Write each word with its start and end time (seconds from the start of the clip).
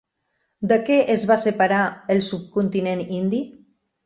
De 0.71 0.79
què 0.87 0.97
es 1.15 1.25
va 1.33 1.37
separar 1.41 1.83
el 2.15 2.23
subcontinent 2.31 3.05
indi? 3.19 3.45